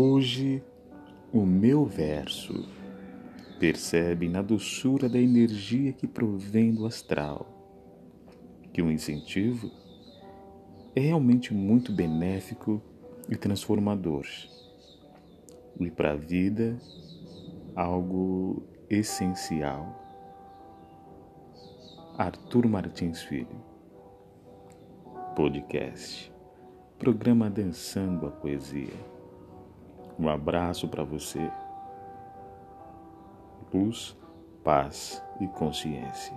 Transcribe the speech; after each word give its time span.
Hoje, 0.00 0.62
o 1.32 1.44
meu 1.44 1.84
verso 1.84 2.68
percebe 3.58 4.28
na 4.28 4.40
doçura 4.40 5.08
da 5.08 5.18
energia 5.18 5.92
que 5.92 6.06
provém 6.06 6.72
do 6.72 6.86
astral 6.86 7.48
que 8.72 8.80
o 8.80 8.92
incentivo 8.92 9.68
é 10.94 11.00
realmente 11.00 11.52
muito 11.52 11.90
benéfico 11.90 12.80
e 13.28 13.34
transformador. 13.34 14.24
E 15.80 15.90
para 15.90 16.12
a 16.12 16.16
vida, 16.16 16.78
algo 17.74 18.62
essencial. 18.88 20.00
Arthur 22.16 22.68
Martins 22.68 23.20
Filho 23.22 23.60
Podcast 25.34 26.32
Programa 27.00 27.50
Dançando 27.50 28.28
a 28.28 28.30
Poesia. 28.30 29.17
Um 30.18 30.28
abraço 30.28 30.88
para 30.88 31.04
você. 31.04 31.50
Luz, 33.72 34.16
paz 34.64 35.22
e 35.40 35.46
consciência. 35.46 36.34